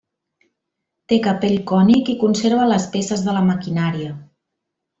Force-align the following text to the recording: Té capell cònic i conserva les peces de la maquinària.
Té 1.11 1.19
capell 1.27 1.59
cònic 1.73 2.09
i 2.13 2.17
conserva 2.25 2.65
les 2.73 2.89
peces 2.97 3.23
de 3.29 3.37
la 3.39 3.45
maquinària. 3.53 4.17